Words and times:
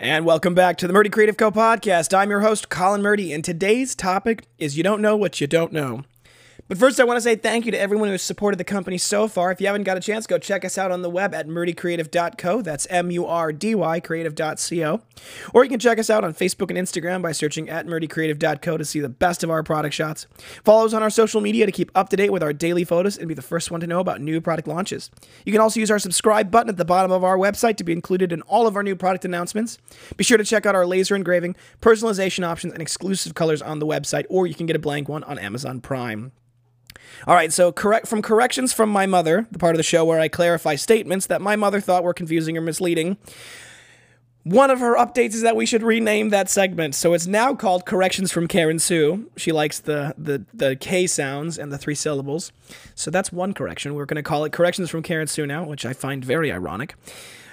And 0.00 0.24
welcome 0.24 0.54
back 0.54 0.76
to 0.76 0.86
the 0.86 0.92
Murdy 0.92 1.10
Creative 1.10 1.36
Co 1.36 1.50
podcast. 1.50 2.16
I'm 2.16 2.30
your 2.30 2.38
host, 2.38 2.68
Colin 2.68 3.02
Murdy, 3.02 3.32
and 3.32 3.44
today's 3.44 3.96
topic 3.96 4.44
is 4.56 4.76
You 4.76 4.84
Don't 4.84 5.02
Know 5.02 5.16
What 5.16 5.40
You 5.40 5.48
Don't 5.48 5.72
Know. 5.72 6.04
But 6.68 6.76
first, 6.76 7.00
I 7.00 7.04
want 7.04 7.16
to 7.16 7.22
say 7.22 7.34
thank 7.34 7.64
you 7.64 7.72
to 7.72 7.80
everyone 7.80 8.08
who 8.08 8.12
has 8.12 8.22
supported 8.22 8.58
the 8.58 8.64
company 8.64 8.98
so 8.98 9.26
far. 9.26 9.50
If 9.50 9.58
you 9.58 9.66
haven't 9.66 9.84
got 9.84 9.96
a 9.96 10.00
chance, 10.00 10.26
go 10.26 10.36
check 10.36 10.66
us 10.66 10.76
out 10.76 10.92
on 10.92 11.00
the 11.00 11.08
web 11.08 11.34
at 11.34 11.48
murdycreative.co. 11.48 12.60
That's 12.60 12.86
M 12.90 13.10
U 13.10 13.24
R 13.24 13.52
D 13.52 13.74
Y 13.74 14.00
creative.co. 14.00 15.00
Or 15.54 15.64
you 15.64 15.70
can 15.70 15.80
check 15.80 15.98
us 15.98 16.10
out 16.10 16.24
on 16.24 16.34
Facebook 16.34 16.68
and 16.68 16.78
Instagram 16.78 17.22
by 17.22 17.32
searching 17.32 17.70
at 17.70 17.86
murdycreative.co 17.86 18.76
to 18.76 18.84
see 18.84 19.00
the 19.00 19.08
best 19.08 19.42
of 19.42 19.48
our 19.48 19.62
product 19.62 19.94
shots. 19.94 20.26
Follow 20.62 20.84
us 20.84 20.92
on 20.92 21.02
our 21.02 21.08
social 21.08 21.40
media 21.40 21.64
to 21.64 21.72
keep 21.72 21.90
up 21.94 22.10
to 22.10 22.16
date 22.16 22.32
with 22.32 22.42
our 22.42 22.52
daily 22.52 22.84
photos 22.84 23.16
and 23.16 23.28
be 23.28 23.34
the 23.34 23.40
first 23.40 23.70
one 23.70 23.80
to 23.80 23.86
know 23.86 24.00
about 24.00 24.20
new 24.20 24.38
product 24.38 24.68
launches. 24.68 25.10
You 25.46 25.52
can 25.52 25.62
also 25.62 25.80
use 25.80 25.90
our 25.90 25.98
subscribe 25.98 26.50
button 26.50 26.68
at 26.68 26.76
the 26.76 26.84
bottom 26.84 27.10
of 27.10 27.24
our 27.24 27.38
website 27.38 27.78
to 27.78 27.84
be 27.84 27.92
included 27.92 28.30
in 28.30 28.42
all 28.42 28.66
of 28.66 28.76
our 28.76 28.82
new 28.82 28.94
product 28.94 29.24
announcements. 29.24 29.78
Be 30.18 30.24
sure 30.24 30.36
to 30.36 30.44
check 30.44 30.66
out 30.66 30.74
our 30.74 30.86
laser 30.86 31.16
engraving, 31.16 31.56
personalization 31.80 32.46
options, 32.46 32.74
and 32.74 32.82
exclusive 32.82 33.34
colors 33.34 33.62
on 33.62 33.78
the 33.78 33.86
website, 33.86 34.26
or 34.28 34.46
you 34.46 34.54
can 34.54 34.66
get 34.66 34.76
a 34.76 34.78
blank 34.78 35.08
one 35.08 35.24
on 35.24 35.38
Amazon 35.38 35.80
Prime. 35.80 36.32
All 37.26 37.34
right, 37.34 37.52
so 37.52 37.72
correct 37.72 38.06
from 38.06 38.22
corrections 38.22 38.72
from 38.72 38.90
my 38.90 39.06
mother, 39.06 39.46
the 39.50 39.58
part 39.58 39.74
of 39.74 39.78
the 39.78 39.82
show 39.82 40.04
where 40.04 40.20
I 40.20 40.28
clarify 40.28 40.76
statements 40.76 41.26
that 41.26 41.40
my 41.40 41.56
mother 41.56 41.80
thought 41.80 42.04
were 42.04 42.14
confusing 42.14 42.56
or 42.56 42.60
misleading. 42.60 43.16
One 44.44 44.70
of 44.70 44.80
her 44.80 44.96
updates 44.96 45.34
is 45.34 45.42
that 45.42 45.56
we 45.56 45.66
should 45.66 45.82
rename 45.82 46.30
that 46.30 46.48
segment. 46.48 46.94
So 46.94 47.12
it's 47.12 47.26
now 47.26 47.54
called 47.54 47.84
Corrections 47.84 48.32
from 48.32 48.48
Karen 48.48 48.78
Sue. 48.78 49.30
She 49.36 49.52
likes 49.52 49.78
the 49.78 50.14
the 50.16 50.46
the 50.54 50.74
K 50.76 51.06
sounds 51.06 51.58
and 51.58 51.70
the 51.70 51.76
three 51.76 51.94
syllables. 51.94 52.50
So 52.94 53.10
that's 53.10 53.30
one 53.30 53.52
correction. 53.52 53.94
We're 53.94 54.06
going 54.06 54.16
to 54.16 54.22
call 54.22 54.44
it 54.44 54.52
Corrections 54.52 54.88
from 54.88 55.02
Karen 55.02 55.26
Sue 55.26 55.46
now, 55.46 55.64
which 55.64 55.84
I 55.84 55.92
find 55.92 56.24
very 56.24 56.50
ironic. 56.50 56.94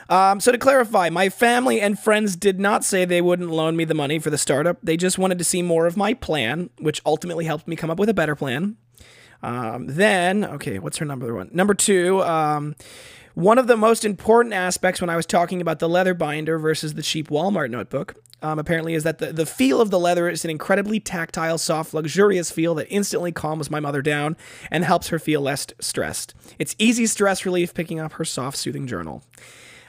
Um, 0.07 0.39
so 0.39 0.51
to 0.51 0.57
clarify, 0.57 1.09
my 1.09 1.29
family 1.29 1.81
and 1.81 1.97
friends 1.99 2.35
did 2.35 2.59
not 2.59 2.83
say 2.83 3.05
they 3.05 3.21
wouldn't 3.21 3.49
loan 3.49 3.75
me 3.75 3.85
the 3.85 3.95
money 3.95 4.19
for 4.19 4.29
the 4.29 4.37
startup. 4.37 4.77
They 4.83 4.97
just 4.97 5.17
wanted 5.17 5.39
to 5.39 5.43
see 5.43 5.61
more 5.61 5.87
of 5.87 5.97
my 5.97 6.13
plan, 6.13 6.69
which 6.79 7.01
ultimately 7.05 7.45
helped 7.45 7.67
me 7.67 7.75
come 7.75 7.89
up 7.89 7.97
with 7.99 8.07
a 8.09 8.13
better 8.13 8.35
plan. 8.35 8.77
Um, 9.43 9.87
then, 9.87 10.45
okay, 10.45 10.79
what's 10.79 10.97
her 10.97 11.05
number 11.05 11.33
one? 11.33 11.49
Number 11.53 11.73
two, 11.73 12.23
um, 12.23 12.75
one 13.35 13.57
of 13.57 13.67
the 13.67 13.77
most 13.77 14.05
important 14.05 14.53
aspects 14.53 15.01
when 15.01 15.09
I 15.09 15.15
was 15.15 15.25
talking 15.25 15.61
about 15.61 15.79
the 15.79 15.89
leather 15.89 16.13
binder 16.13 16.57
versus 16.57 16.93
the 16.93 17.01
cheap 17.01 17.27
Walmart 17.27 17.69
notebook, 17.69 18.15
um, 18.41 18.59
apparently, 18.59 18.93
is 18.93 19.03
that 19.03 19.17
the, 19.17 19.33
the 19.33 19.45
feel 19.45 19.81
of 19.81 19.89
the 19.89 19.99
leather 19.99 20.29
is 20.29 20.45
an 20.45 20.51
incredibly 20.51 20.99
tactile, 20.99 21.57
soft, 21.57 21.93
luxurious 21.93 22.51
feel 22.51 22.75
that 22.75 22.87
instantly 22.89 23.31
calms 23.31 23.69
my 23.69 23.79
mother 23.79 24.01
down 24.01 24.37
and 24.71 24.85
helps 24.85 25.09
her 25.09 25.19
feel 25.19 25.41
less 25.41 25.67
stressed. 25.79 26.33
It's 26.59 26.75
easy 26.77 27.07
stress 27.07 27.45
relief 27.45 27.73
picking 27.73 27.99
up 27.99 28.13
her 28.13 28.25
soft, 28.25 28.57
soothing 28.57 28.87
journal. 28.87 29.23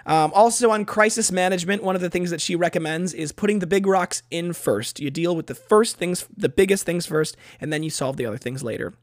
Um, 0.06 0.30
also, 0.34 0.70
on 0.70 0.84
crisis 0.84 1.32
management, 1.32 1.82
one 1.82 1.96
of 1.96 2.00
the 2.00 2.10
things 2.10 2.30
that 2.30 2.40
she 2.40 2.54
recommends 2.54 3.12
is 3.12 3.32
putting 3.32 3.58
the 3.58 3.66
big 3.66 3.86
rocks 3.86 4.22
in 4.30 4.52
first. 4.52 5.00
You 5.00 5.10
deal 5.10 5.34
with 5.34 5.48
the 5.48 5.54
first 5.54 5.96
things, 5.96 6.26
the 6.36 6.48
biggest 6.48 6.86
things 6.86 7.06
first, 7.06 7.36
and 7.60 7.72
then 7.72 7.82
you 7.82 7.90
solve 7.90 8.16
the 8.16 8.26
other 8.26 8.38
things 8.38 8.62
later. 8.62 8.94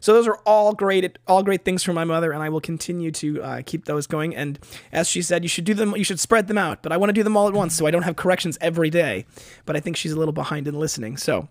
So 0.00 0.12
those 0.12 0.26
are 0.26 0.36
all 0.44 0.74
great, 0.74 1.18
all 1.26 1.42
great 1.42 1.64
things 1.64 1.82
for 1.82 1.92
my 1.92 2.04
mother, 2.04 2.32
and 2.32 2.42
I 2.42 2.48
will 2.48 2.60
continue 2.60 3.10
to 3.12 3.42
uh, 3.42 3.62
keep 3.64 3.86
those 3.86 4.06
going. 4.06 4.34
And 4.36 4.58
as 4.92 5.08
she 5.08 5.22
said, 5.22 5.42
you 5.42 5.48
should 5.48 5.64
do 5.64 5.74
them, 5.74 5.96
you 5.96 6.04
should 6.04 6.20
spread 6.20 6.46
them 6.46 6.58
out. 6.58 6.82
But 6.82 6.92
I 6.92 6.96
want 6.96 7.08
to 7.08 7.14
do 7.14 7.22
them 7.22 7.36
all 7.36 7.48
at 7.48 7.54
once, 7.54 7.74
so 7.74 7.86
I 7.86 7.90
don't 7.90 8.02
have 8.02 8.16
corrections 8.16 8.58
every 8.60 8.90
day. 8.90 9.24
But 9.64 9.76
I 9.76 9.80
think 9.80 9.96
she's 9.96 10.12
a 10.12 10.18
little 10.18 10.32
behind 10.32 10.68
in 10.68 10.74
listening, 10.74 11.16
so 11.16 11.48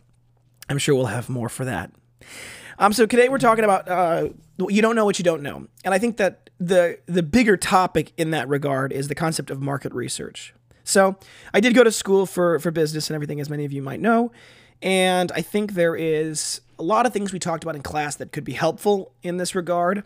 I'm 0.69 0.77
sure 0.77 0.95
we'll 0.95 1.07
have 1.07 1.29
more 1.29 1.49
for 1.49 1.65
that. 1.65 1.91
Um, 2.79 2.93
so 2.93 3.05
today 3.05 3.29
we're 3.29 3.37
talking 3.37 3.63
about 3.63 3.87
uh, 3.87 4.29
you 4.57 4.81
don't 4.81 4.95
know 4.95 5.05
what 5.05 5.19
you 5.19 5.23
don't 5.23 5.41
know, 5.41 5.67
and 5.83 5.93
I 5.93 5.99
think 5.99 6.17
that 6.17 6.49
the 6.59 6.99
the 7.05 7.23
bigger 7.23 7.57
topic 7.57 8.13
in 8.17 8.31
that 8.31 8.47
regard 8.47 8.91
is 8.91 9.07
the 9.07 9.15
concept 9.15 9.49
of 9.49 9.61
market 9.61 9.93
research. 9.93 10.53
So 10.83 11.17
I 11.53 11.59
did 11.59 11.75
go 11.75 11.83
to 11.83 11.91
school 11.91 12.25
for 12.25 12.59
for 12.59 12.71
business 12.71 13.09
and 13.09 13.15
everything, 13.15 13.39
as 13.39 13.49
many 13.49 13.65
of 13.65 13.71
you 13.71 13.81
might 13.81 13.99
know, 13.99 14.31
and 14.81 15.31
I 15.33 15.41
think 15.41 15.73
there 15.73 15.95
is 15.95 16.61
a 16.83 16.85
lot 16.85 17.05
of 17.05 17.13
things 17.13 17.31
we 17.31 17.39
talked 17.39 17.63
about 17.63 17.75
in 17.75 17.81
class 17.81 18.15
that 18.17 18.33
could 18.33 18.43
be 18.43 18.53
helpful 18.53 19.13
in 19.23 19.37
this 19.37 19.55
regard, 19.55 20.03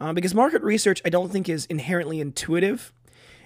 uh, 0.00 0.12
because 0.12 0.34
market 0.34 0.62
research 0.62 1.02
I 1.04 1.08
don't 1.08 1.32
think 1.32 1.48
is 1.48 1.66
inherently 1.66 2.20
intuitive 2.20 2.92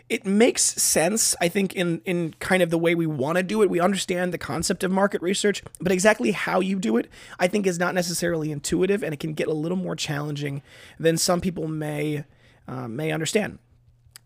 it 0.09 0.25
makes 0.25 0.63
sense, 0.63 1.35
I 1.41 1.49
think, 1.49 1.75
in 1.75 2.01
in 2.05 2.35
kind 2.39 2.63
of 2.63 2.71
the 2.71 2.79
way 2.79 2.95
we 2.95 3.07
want 3.07 3.39
to 3.39 3.43
do 3.43 3.63
it. 3.63 3.71
We 3.71 3.81
understand 3.81 4.33
the 4.33 4.39
concept 4.39 4.85
of 4.85 4.91
market 4.91 5.21
research, 5.21 5.65
but 5.81 5.91
exactly 5.91 6.31
how 6.31 6.61
you 6.61 6.79
do 6.79 6.97
it, 6.97 7.11
I 7.41 7.49
think, 7.49 7.67
is 7.67 7.79
not 7.79 7.95
necessarily 7.95 8.53
intuitive, 8.53 9.03
and 9.03 9.13
it 9.13 9.19
can 9.19 9.35
get 9.35 9.49
a 9.49 9.53
little 9.53 9.77
more 9.77 9.97
challenging 9.97 10.63
than 10.99 11.17
some 11.17 11.41
people 11.41 11.67
may 11.67 12.25
uh, 12.69 12.87
may 12.87 13.11
understand. 13.11 13.59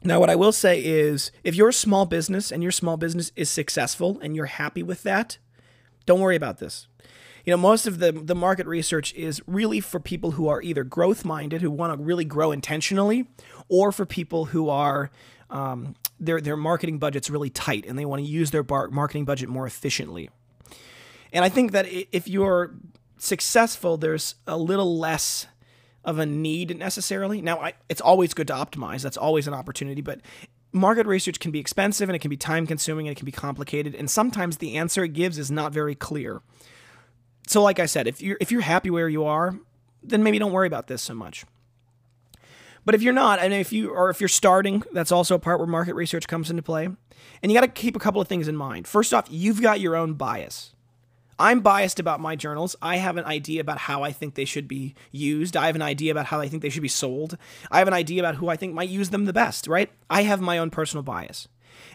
Now, 0.03 0.21
what 0.21 0.31
I 0.31 0.37
will 0.37 0.53
say 0.53 0.83
is, 0.83 1.31
if 1.45 1.55
you're 1.55 1.69
a 1.69 1.75
small 1.75 2.07
business 2.07 2.51
and 2.51 2.63
your 2.63 2.73
small 2.73 2.97
business 2.97 3.33
is 3.37 3.49
successful 3.49 4.19
and 4.23 4.37
you're 4.37 4.47
happy 4.47 4.83
with 4.83 5.03
that, 5.05 5.39
don't 6.05 6.21
worry 6.21 6.37
about 6.37 6.59
this. 6.59 6.89
You 7.45 7.53
know, 7.53 7.57
most 7.57 7.87
of 7.87 7.99
the 7.99 8.13
the 8.13 8.35
market 8.35 8.67
research 8.67 9.15
is 9.15 9.43
really 9.47 9.81
for 9.81 10.01
people 10.01 10.33
who 10.33 10.49
are 10.49 10.63
either 10.63 10.85
growth 10.85 11.25
minded, 11.25 11.63
who 11.63 11.71
want 11.71 11.97
to 11.97 12.03
really 12.03 12.25
grow 12.25 12.53
intentionally, 12.53 13.27
or 13.69 13.93
for 13.93 14.05
people 14.07 14.47
who 14.47 14.69
are 14.69 15.11
um, 15.51 15.95
their 16.19 16.41
their 16.41 16.57
marketing 16.57 16.99
budget's 16.99 17.31
really 17.31 17.51
tight 17.51 17.87
and 17.87 17.99
they 17.99 18.05
want 18.05 18.23
to 18.23 18.29
use 18.29 18.51
their 18.51 18.63
bar- 18.63 18.89
marketing 18.89 19.25
budget 19.25 19.49
more 19.49 19.67
efficiently. 19.67 20.31
And 21.33 21.45
I 21.45 21.49
think 21.49 21.73
that 21.73 21.87
if 21.89 22.29
you're 22.29 22.75
successful, 23.19 23.97
there's 23.97 24.35
a 24.47 24.57
little 24.57 24.99
less 24.99 25.47
of 26.05 26.19
a 26.19 26.27
need 26.27 26.77
necessarily. 26.79 27.41
Now, 27.43 27.61
I, 27.61 27.75
it's 27.89 28.01
always 28.01 28.35
good 28.35 28.47
to 28.49 28.55
optimize. 28.55 29.03
That's 29.03 29.17
always 29.17 29.47
an 29.47 29.55
opportunity, 29.55 30.01
but 30.01 30.21
market 30.73 31.07
research 31.07 31.41
can 31.41 31.51
be 31.51 31.59
expensive 31.59 32.09
and 32.09 32.17
it 32.17 32.21
can 32.21 32.31
be 32.31 32.37
time 32.37 32.67
consuming 32.67 33.07
and 33.07 33.17
it 33.17 33.19
can 33.19 33.27
be 33.27 33.33
complicated 33.33 33.95
and 33.95 34.09
sometimes 34.09 34.59
the 34.59 34.77
answer 34.77 35.03
it 35.03 35.13
gives 35.13 35.37
is 35.37 35.51
not 35.51 35.73
very 35.73 35.95
clear. 35.95 36.43
So 37.51 37.61
like 37.65 37.81
I 37.81 37.87
said, 37.87 38.07
if 38.07 38.23
you're 38.23 38.37
if 38.41 38.53
you're 38.53 38.61
happy 38.61 38.91
where 38.91 39.09
you 39.09 39.25
are, 39.25 39.59
then 40.05 40.23
maybe 40.23 40.39
don't 40.39 40.53
worry 40.53 40.69
about 40.69 40.87
this 40.87 41.03
so 41.03 41.15
much. 41.15 41.45
But 42.85 42.95
if 42.95 43.03
you're 43.03 43.13
not, 43.13 43.41
and 43.41 43.53
if 43.53 43.73
you 43.73 43.91
or 43.91 44.09
if 44.09 44.21
you're 44.21 44.29
starting, 44.29 44.85
that's 44.93 45.11
also 45.11 45.35
a 45.35 45.39
part 45.41 45.59
where 45.59 45.67
market 45.67 45.97
research 45.97 46.29
comes 46.29 46.49
into 46.49 46.63
play. 46.63 46.85
And 46.85 47.51
you 47.51 47.55
got 47.55 47.63
to 47.63 47.69
keep 47.69 47.97
a 47.97 47.99
couple 47.99 48.21
of 48.21 48.29
things 48.29 48.47
in 48.47 48.57
mind. 48.57 48.87
First 48.87 49.13
off, 49.13 49.27
you've 49.29 49.61
got 49.61 49.81
your 49.81 49.97
own 49.97 50.13
bias. 50.15 50.77
I'm 51.41 51.59
biased 51.59 51.99
about 51.99 52.21
my 52.21 52.37
journals. 52.37 52.77
I 52.81 52.99
have 52.99 53.17
an 53.17 53.25
idea 53.25 53.61
about 53.61 53.79
how 53.79 54.05
I 54.05 54.13
think 54.13 54.37
they 54.37 54.45
should 54.45 54.69
be 54.69 54.95
used. 55.11 55.57
I 55.57 55.67
have 55.67 55.75
an 55.75 55.83
idea 55.83 56.13
about 56.13 56.27
how 56.27 56.39
I 56.39 56.47
think 56.47 56.63
they 56.63 56.71
should 56.71 56.83
be 56.83 56.89
sold. 56.89 57.37
I 57.69 57.79
have 57.81 57.89
an 57.89 57.95
idea 57.95 58.23
about 58.23 58.37
who 58.37 58.49
I 58.49 58.55
think 58.55 58.75
might 58.75 58.91
use 58.91 59.11
them 59.11 59.25
the 59.25 59.33
best, 59.33 59.67
right? 59.67 59.91
I 60.09 60.23
have 60.23 60.41
my 60.41 60.57
own 60.57 60.71
personal 60.71 61.03
bias. 61.03 61.49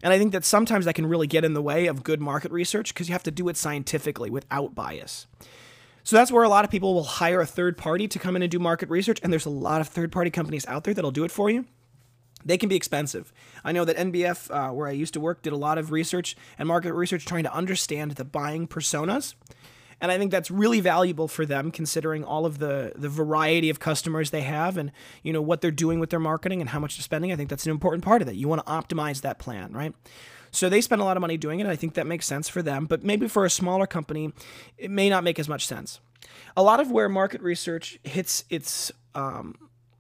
And 0.04 0.14
I 0.14 0.18
think 0.18 0.32
that 0.32 0.46
sometimes 0.46 0.86
that 0.86 0.94
can 0.96 1.06
really 1.06 1.28
get 1.28 1.44
in 1.44 1.54
the 1.54 1.62
way 1.62 1.88
of 1.88 2.04
good 2.04 2.22
market 2.22 2.52
research 2.52 2.94
because 2.94 3.08
you 3.08 3.14
have 3.14 3.24
to 3.24 3.32
do 3.32 3.48
it 3.50 3.58
scientifically 3.58 4.30
without 4.30 4.76
bias. 4.76 5.28
So 6.04 6.16
that's 6.16 6.32
where 6.32 6.44
a 6.44 6.50
lot 6.50 6.66
of 6.66 6.72
people 6.72 6.94
will 6.94 7.04
hire 7.04 7.42
a 7.42 7.48
third 7.48 7.78
party 7.78 8.08
to 8.08 8.20
come 8.20 8.36
in 8.36 8.44
and 8.44 8.52
do 8.52 8.60
market 8.60 8.90
research. 8.90 9.20
And 9.24 9.34
there's 9.34 9.46
a 9.46 9.50
lot 9.50 9.82
of 9.82 9.88
third 9.88 10.12
party 10.12 10.30
companies 10.30 10.66
out 10.68 10.84
there 10.84 10.94
that'll 10.94 11.12
do 11.12 11.24
it 11.24 11.32
for 11.32 11.50
you. 11.50 11.66
They 12.46 12.60
can 12.60 12.70
be 12.70 12.76
expensive. 12.76 13.34
I 13.64 13.72
know 13.72 13.86
that 13.86 13.98
NBF, 13.98 14.52
uh, 14.52 14.72
where 14.72 14.88
I 14.88 14.92
used 14.92 15.16
to 15.16 15.20
work, 15.20 15.42
did 15.42 15.52
a 15.52 15.58
lot 15.58 15.80
of 15.80 15.92
research 15.92 16.38
and 16.60 16.68
market 16.68 16.94
research 16.94 17.26
trying 17.26 17.44
to 17.44 17.54
understand 17.54 18.12
the 18.12 18.24
buying 18.24 18.68
personas. 18.68 19.34
And 20.02 20.12
I 20.12 20.18
think 20.18 20.32
that's 20.32 20.52
really 20.52 20.82
valuable 20.82 21.28
for 21.28 21.46
them 21.46 21.72
considering 21.72 22.24
all 22.24 22.46
of 22.46 22.60
the 22.60 22.94
the 22.96 23.10
variety 23.10 23.70
of 23.70 23.80
customers 23.80 24.32
they 24.32 24.42
have 24.42 24.78
and 24.78 24.92
you 25.24 25.34
know 25.34 25.42
what 25.42 25.62
they're 25.62 25.72
doing 25.72 26.00
with 26.00 26.10
their 26.10 26.20
marketing 26.20 26.62
and 26.62 26.70
how 26.70 26.80
much 26.80 26.98
they're 26.98 27.04
spending. 27.04 27.32
I 27.32 27.36
think 27.36 27.50
that's 27.50 27.66
an 27.66 27.72
important 27.72 28.04
part 28.04 28.22
of 28.22 28.28
that. 28.28 28.36
You 28.36 28.48
want 28.48 28.66
to 28.66 28.72
optimize 28.72 29.22
that 29.22 29.40
plan, 29.40 29.72
right? 29.74 29.94
So 30.56 30.70
they 30.70 30.80
spend 30.80 31.02
a 31.02 31.06
lot 31.06 31.18
of 31.18 31.22
money 31.22 31.36
doing 31.38 31.60
it. 31.60 31.68
I 31.68 31.76
think 31.76 31.96
that 31.96 32.08
makes 32.08 32.26
sense 32.26 32.48
for 32.48 32.62
them, 32.62 32.86
but 32.86 33.04
maybe 33.04 33.28
for 33.28 33.44
a 33.44 33.50
smaller 33.50 33.86
company, 33.86 34.32
it 34.78 34.90
may 34.90 35.10
not 35.10 35.24
make 35.24 35.38
as 35.38 35.50
much 35.50 35.68
sense. 35.68 36.00
A 36.56 36.64
lot 36.64 36.80
of 36.80 36.90
where 36.90 37.10
market 37.10 37.42
research 37.42 38.00
hits 38.04 38.46
its 38.50 38.92
um, 39.14 39.56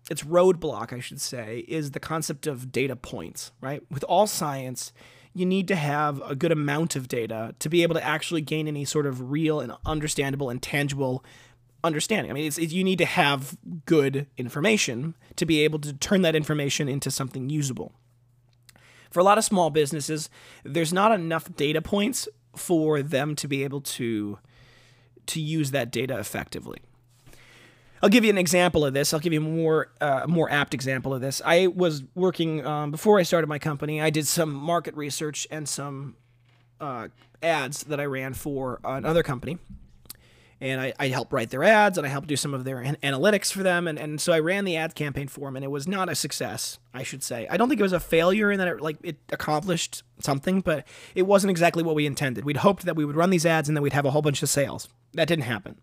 its 0.09 0.23
roadblock, 0.23 0.93
I 0.93 0.99
should 0.99 1.19
say, 1.19 1.65
is 1.67 1.91
the 1.91 1.99
concept 1.99 2.47
of 2.47 2.71
data 2.71 2.95
points. 2.95 3.51
Right, 3.59 3.83
with 3.91 4.03
all 4.05 4.27
science, 4.27 4.93
you 5.35 5.45
need 5.45 5.67
to 5.67 5.75
have 5.75 6.21
a 6.21 6.35
good 6.35 6.51
amount 6.51 6.95
of 6.95 7.07
data 7.07 7.53
to 7.59 7.69
be 7.69 7.83
able 7.83 7.93
to 7.93 8.03
actually 8.03 8.41
gain 8.41 8.67
any 8.67 8.85
sort 8.85 9.05
of 9.05 9.29
real 9.29 9.59
and 9.59 9.73
understandable 9.85 10.49
and 10.49 10.61
tangible 10.61 11.23
understanding. 11.83 12.31
I 12.31 12.33
mean, 12.33 12.47
it's, 12.47 12.57
you 12.57 12.83
need 12.83 12.97
to 12.97 13.05
have 13.05 13.57
good 13.85 14.25
information 14.37 15.15
to 15.35 15.45
be 15.45 15.63
able 15.63 15.79
to 15.79 15.93
turn 15.93 16.23
that 16.23 16.35
information 16.35 16.89
into 16.89 17.11
something 17.11 17.49
usable 17.49 17.91
for 19.15 19.21
a 19.21 19.23
lot 19.23 19.37
of 19.37 19.45
small 19.45 19.69
businesses, 19.69 20.29
there's 20.65 20.91
not 20.91 21.13
enough 21.13 21.55
data 21.55 21.81
points 21.81 22.27
for 22.53 23.01
them 23.01 23.33
to 23.37 23.47
be 23.47 23.63
able 23.63 23.79
to 23.79 24.37
to 25.27 25.39
use 25.39 25.71
that 25.71 25.89
data 25.89 26.19
effectively. 26.19 26.79
I'll 28.03 28.09
give 28.09 28.23
you 28.23 28.29
an 28.29 28.37
example 28.37 28.85
of 28.85 28.93
this. 28.93 29.13
I'll 29.13 29.19
give 29.19 29.33
you 29.33 29.39
a 29.39 29.43
more 29.43 29.91
uh, 30.01 30.25
more 30.27 30.49
apt 30.51 30.73
example 30.73 31.13
of 31.13 31.21
this. 31.21 31.41
I 31.45 31.67
was 31.67 32.03
working 32.13 32.65
um, 32.65 32.91
before 32.91 33.19
I 33.19 33.23
started 33.23 33.47
my 33.47 33.59
company. 33.59 34.01
I 34.01 34.09
did 34.09 34.27
some 34.27 34.53
market 34.53 34.95
research 34.95 35.47
and 35.49 35.67
some 35.67 36.15
uh, 36.79 37.07
ads 37.41 37.83
that 37.85 37.99
I 37.99 38.05
ran 38.05 38.33
for 38.33 38.79
another 38.83 39.23
company, 39.23 39.57
and 40.61 40.79
I, 40.79 40.93
I 40.99 41.07
helped 41.09 41.33
write 41.33 41.49
their 41.49 41.63
ads 41.63 41.97
and 41.97 42.07
I 42.07 42.09
helped 42.09 42.27
do 42.27 42.35
some 42.35 42.53
of 42.53 42.63
their 42.63 42.79
an- 42.79 42.97
analytics 43.03 43.51
for 43.51 43.63
them. 43.63 43.87
And, 43.87 43.99
and 43.99 44.21
so 44.21 44.31
I 44.33 44.39
ran 44.39 44.65
the 44.65 44.77
ad 44.77 44.95
campaign 44.95 45.27
for 45.27 45.47
them 45.47 45.55
and 45.55 45.65
it 45.65 45.69
was 45.69 45.87
not 45.87 46.09
a 46.09 46.15
success, 46.15 46.79
I 46.93 47.03
should 47.03 47.23
say. 47.23 47.47
I 47.49 47.57
don't 47.57 47.69
think 47.69 47.79
it 47.79 47.83
was 47.83 47.93
a 47.93 47.99
failure 47.99 48.51
in 48.51 48.59
that 48.59 48.67
it 48.67 48.81
like 48.81 48.97
it 49.03 49.17
accomplished 49.31 50.03
something, 50.19 50.61
but 50.61 50.87
it 51.13 51.23
wasn't 51.23 51.51
exactly 51.51 51.83
what 51.83 51.95
we 51.95 52.05
intended. 52.05 52.45
We'd 52.45 52.57
hoped 52.57 52.85
that 52.85 52.95
we 52.95 53.05
would 53.05 53.15
run 53.15 53.29
these 53.29 53.45
ads 53.45 53.67
and 53.67 53.75
then 53.75 53.83
we'd 53.83 53.93
have 53.93 54.05
a 54.05 54.11
whole 54.11 54.21
bunch 54.21 54.41
of 54.41 54.49
sales. 54.49 54.87
That 55.13 55.27
didn't 55.27 55.43
happen. 55.43 55.79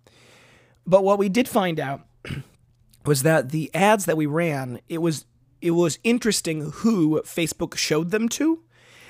But 0.86 1.04
what 1.04 1.18
we 1.18 1.28
did 1.28 1.48
find 1.48 1.78
out 1.78 2.06
was 3.06 3.22
that 3.22 3.50
the 3.50 3.70
ads 3.74 4.04
that 4.06 4.16
we 4.16 4.26
ran, 4.26 4.80
it 4.88 4.98
was 4.98 5.24
it 5.60 5.72
was 5.72 5.98
interesting 6.02 6.72
who 6.72 7.22
Facebook 7.22 7.76
showed 7.76 8.10
them 8.10 8.28
to. 8.30 8.62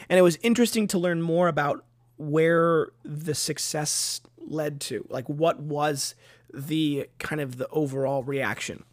And 0.09 0.19
it 0.19 0.23
was 0.23 0.37
interesting 0.43 0.87
to 0.89 0.99
learn 0.99 1.23
more 1.23 1.49
about 1.49 1.85
where 2.19 2.89
the 3.05 3.35
success 3.35 4.21
led 4.39 4.81
to. 4.83 5.07
Like 5.09 5.27
what 5.29 5.61
was 5.61 6.15
the 6.53 7.09
kind 7.19 7.41
of 7.41 7.57
the 7.57 7.69
overall 7.69 8.23
reaction. 8.23 8.85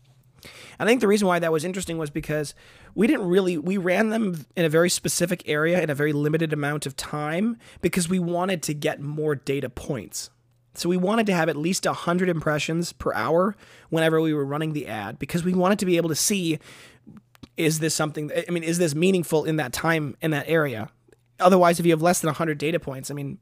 I 0.79 0.85
think 0.85 1.01
the 1.01 1.07
reason 1.07 1.27
why 1.27 1.39
that 1.39 1.51
was 1.51 1.65
interesting 1.65 1.97
was 1.97 2.09
because 2.09 2.55
we 2.95 3.07
didn't 3.07 3.27
really 3.27 3.57
we 3.57 3.77
ran 3.77 4.09
them 4.09 4.45
in 4.55 4.63
a 4.63 4.69
very 4.69 4.89
specific 4.89 5.43
area 5.45 5.81
in 5.81 5.89
a 5.89 5.95
very 5.95 6.13
limited 6.13 6.53
amount 6.53 6.85
of 6.85 6.95
time 6.95 7.57
because 7.81 8.07
we 8.07 8.19
wanted 8.19 8.63
to 8.63 8.73
get 8.73 9.01
more 9.01 9.35
data 9.35 9.69
points. 9.69 10.29
So 10.73 10.87
we 10.87 10.97
wanted 10.97 11.25
to 11.27 11.33
have 11.33 11.49
at 11.49 11.55
least 11.55 11.85
100 11.85 12.29
impressions 12.29 12.93
per 12.93 13.13
hour 13.13 13.55
whenever 13.89 14.21
we 14.21 14.33
were 14.33 14.45
running 14.45 14.73
the 14.73 14.87
ad 14.87 15.19
because 15.19 15.43
we 15.43 15.53
wanted 15.53 15.79
to 15.79 15.85
be 15.85 15.97
able 15.97 16.09
to 16.09 16.15
see 16.15 16.59
is 17.57 17.79
this 17.79 17.93
something 17.93 18.31
I 18.47 18.51
mean 18.51 18.63
is 18.63 18.77
this 18.77 18.95
meaningful 18.95 19.43
in 19.43 19.57
that 19.57 19.73
time 19.73 20.15
in 20.21 20.31
that 20.31 20.47
area? 20.47 20.89
Otherwise 21.39 21.79
if 21.79 21.85
you 21.85 21.91
have 21.91 22.01
less 22.01 22.21
than 22.21 22.27
100 22.27 22.57
data 22.57 22.79
points, 22.79 23.11
I 23.11 23.13
mean 23.13 23.39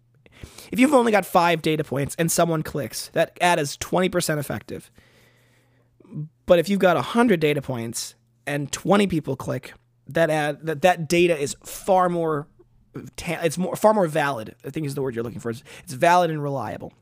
if 0.71 0.79
you've 0.79 0.93
only 0.93 1.11
got 1.11 1.25
5 1.25 1.61
data 1.61 1.83
points 1.83 2.15
and 2.17 2.31
someone 2.31 2.63
clicks, 2.63 3.09
that 3.09 3.37
ad 3.41 3.59
is 3.59 3.75
20% 3.77 4.37
effective. 4.37 4.91
But 6.45 6.59
if 6.59 6.69
you've 6.69 6.79
got 6.79 6.95
100 6.95 7.39
data 7.39 7.61
points 7.61 8.15
and 8.45 8.71
20 8.71 9.07
people 9.07 9.35
click, 9.35 9.73
that 10.07 10.29
ad 10.29 10.65
that 10.65 10.81
that 10.83 11.07
data 11.07 11.37
is 11.37 11.55
far 11.63 12.09
more 12.09 12.47
it's 13.17 13.57
more 13.57 13.75
far 13.75 13.93
more 13.93 14.07
valid. 14.07 14.55
I 14.65 14.69
think 14.69 14.85
is 14.85 14.95
the 14.95 15.01
word 15.01 15.15
you're 15.15 15.23
looking 15.23 15.39
for. 15.39 15.49
It's, 15.49 15.63
it's 15.83 15.93
valid 15.93 16.31
and 16.31 16.41
reliable. 16.41 16.93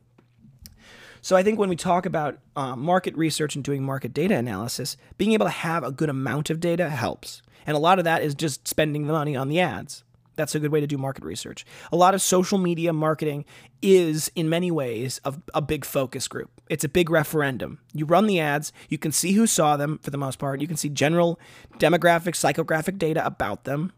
So 1.25 1.35
I 1.35 1.41
think 1.41 1.57
when 1.57 1.69
we 1.69 1.75
talk 1.75 2.05
about 2.05 2.37
uh, 2.55 2.75
market 2.75 3.17
research 3.17 3.55
and 3.55 3.63
doing 3.63 3.83
market 3.83 4.13
data 4.13 4.35
analysis, 4.35 4.95
being 5.17 5.31
able 5.31 5.47
to 5.47 5.51
have 5.51 5.83
a 5.83 5.91
good 5.91 6.07
amount 6.07 6.51
of 6.51 6.59
data 6.59 6.87
helps. 6.87 7.41
And 7.65 7.75
a 7.75 7.79
lot 7.79 7.97
of 7.97 8.05
that 8.05 8.21
is 8.21 8.35
just 8.35 8.67
spending 8.67 9.07
the 9.07 9.13
money 9.13 9.35
on 9.35 9.49
the 9.49 9.59
ads. 9.59 10.03
That's 10.35 10.53
a 10.53 10.59
good 10.59 10.71
way 10.71 10.81
to 10.81 10.85
do 10.85 10.99
market 10.99 11.23
research. 11.23 11.65
A 11.91 11.95
lot 11.95 12.13
of 12.13 12.21
social 12.21 12.59
media 12.59 12.93
marketing 12.93 13.43
is, 13.81 14.31
in 14.35 14.49
many 14.49 14.69
ways, 14.69 15.19
a, 15.25 15.33
a, 15.55 15.63
big 15.63 15.83
focus 15.83 16.27
group. 16.27 16.51
It's 16.69 16.83
a 16.83 16.89
big 16.89 17.09
referendum. 17.09 17.79
You 17.91 18.05
run 18.05 18.27
the 18.27 18.39
ads, 18.39 18.71
you 18.87 18.99
can 18.99 19.11
see 19.11 19.31
who 19.31 19.47
saw 19.47 19.77
them 19.77 19.97
for 20.03 20.11
the 20.11 20.19
most 20.19 20.37
part, 20.37 20.61
you 20.61 20.67
can 20.67 20.77
see 20.77 20.89
general 20.89 21.39
demographic, 21.79 22.35
psychographic 22.35 22.99
data 22.99 23.25
about 23.25 23.63
them, 23.63 23.93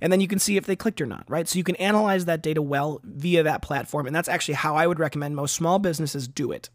and 0.00 0.12
then 0.12 0.20
you 0.20 0.28
can 0.28 0.38
see 0.38 0.56
if 0.56 0.66
they 0.66 0.76
clicked 0.76 1.00
or 1.00 1.06
not, 1.06 1.24
right? 1.28 1.48
So 1.48 1.58
you 1.58 1.64
can 1.64 1.76
analyze 1.76 2.24
that 2.26 2.42
data 2.42 2.62
well 2.62 3.00
via 3.04 3.42
that 3.42 3.62
platform, 3.62 4.06
and 4.06 4.14
that's 4.14 4.28
actually 4.28 4.54
how 4.54 4.76
I 4.76 4.86
would 4.86 4.98
recommend 4.98 5.36
most 5.36 5.54
small 5.54 5.78
businesses 5.78 6.28
do 6.28 6.52
it. 6.52 6.70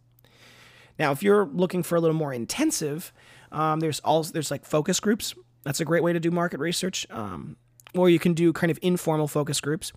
Now, 0.99 1.11
if 1.11 1.23
you're 1.23 1.45
looking 1.45 1.83
for 1.83 1.95
a 1.95 2.01
little 2.01 2.15
more 2.15 2.33
intensive, 2.33 3.11
um, 3.51 3.79
there's 3.79 3.99
also 4.01 4.31
there's 4.31 4.51
like 4.51 4.65
focus 4.65 4.99
groups. 4.99 5.33
That's 5.63 5.79
a 5.79 5.85
great 5.85 6.03
way 6.03 6.13
to 6.13 6.19
do 6.19 6.31
market 6.31 6.59
research, 6.59 7.07
um, 7.09 7.57
or 7.95 8.09
you 8.09 8.19
can 8.19 8.33
do 8.33 8.53
kind 8.53 8.71
of 8.71 8.79
informal 8.81 9.27
focus 9.27 9.61
groups. 9.61 9.91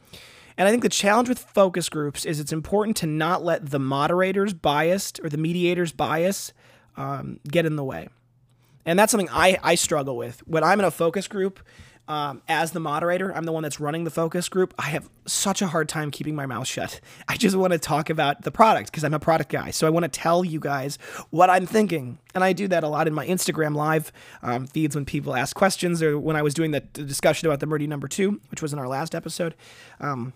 And 0.58 0.66
I 0.66 0.70
think 0.70 0.82
the 0.82 0.88
challenge 0.88 1.28
with 1.28 1.38
focus 1.38 1.88
groups 1.88 2.24
is 2.24 2.40
it's 2.40 2.52
important 2.52 2.96
to 2.98 3.06
not 3.06 3.44
let 3.44 3.70
the 3.70 3.78
moderator's 3.78 4.54
biased 4.54 5.20
or 5.22 5.28
the 5.28 5.36
mediator's 5.36 5.92
bias 5.92 6.52
um, 6.96 7.40
get 7.46 7.66
in 7.66 7.76
the 7.76 7.84
way. 7.84 8.08
And 8.86 8.98
that's 8.98 9.10
something 9.10 9.28
I, 9.30 9.58
I 9.62 9.74
struggle 9.74 10.16
with. 10.16 10.46
When 10.46 10.64
I'm 10.64 10.78
in 10.78 10.86
a 10.86 10.90
focus 10.90 11.28
group, 11.28 11.60
um, 12.08 12.42
as 12.48 12.70
the 12.70 12.80
moderator, 12.80 13.34
I'm 13.34 13.44
the 13.44 13.52
one 13.52 13.64
that's 13.64 13.80
running 13.80 14.04
the 14.04 14.10
focus 14.10 14.48
group. 14.48 14.72
I 14.78 14.86
have 14.90 15.08
such 15.26 15.60
a 15.60 15.66
hard 15.66 15.88
time 15.88 16.10
keeping 16.10 16.36
my 16.36 16.46
mouth 16.46 16.66
shut. 16.66 17.00
I 17.28 17.36
just 17.36 17.56
want 17.56 17.72
to 17.72 17.78
talk 17.78 18.10
about 18.10 18.42
the 18.42 18.50
product 18.50 18.90
because 18.90 19.02
I'm 19.02 19.14
a 19.14 19.18
product 19.18 19.50
guy. 19.50 19.70
So 19.70 19.86
I 19.86 19.90
want 19.90 20.04
to 20.04 20.08
tell 20.08 20.44
you 20.44 20.60
guys 20.60 20.98
what 21.30 21.50
I'm 21.50 21.66
thinking. 21.66 22.18
And 22.34 22.44
I 22.44 22.52
do 22.52 22.68
that 22.68 22.84
a 22.84 22.88
lot 22.88 23.08
in 23.08 23.14
my 23.14 23.26
Instagram 23.26 23.74
live 23.74 24.12
um, 24.42 24.66
feeds 24.66 24.94
when 24.94 25.04
people 25.04 25.34
ask 25.34 25.56
questions 25.56 26.02
or 26.02 26.18
when 26.18 26.36
I 26.36 26.42
was 26.42 26.54
doing 26.54 26.70
the, 26.70 26.80
discussion 26.80 27.48
about 27.48 27.60
the 27.60 27.66
Murdy 27.66 27.86
number 27.86 28.08
two, 28.08 28.40
which 28.50 28.62
was 28.62 28.72
in 28.72 28.78
our 28.78 28.88
last 28.88 29.14
episode. 29.14 29.54
Um, 30.00 30.32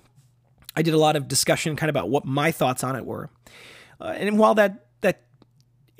I 0.74 0.82
did 0.82 0.94
a 0.94 0.98
lot 0.98 1.16
of 1.16 1.28
discussion 1.28 1.76
kind 1.76 1.88
of 1.88 1.94
about 1.94 2.08
what 2.10 2.24
my 2.24 2.52
thoughts 2.52 2.82
on 2.82 2.96
it 2.96 3.04
were. 3.04 3.30
Uh, 4.00 4.14
and 4.16 4.38
while 4.38 4.54
that, 4.54 4.86
that 5.02 5.22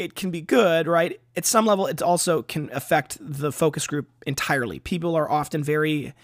it 0.00 0.14
can 0.14 0.30
be 0.30 0.40
good, 0.40 0.86
right? 0.86 1.20
At 1.36 1.44
some 1.44 1.66
level, 1.66 1.86
it 1.86 2.00
also 2.00 2.42
can 2.42 2.70
affect 2.72 3.18
the 3.20 3.52
focus 3.52 3.86
group 3.86 4.08
entirely. 4.26 4.78
People 4.78 5.14
are 5.14 5.30
often 5.30 5.62
very, 5.62 6.14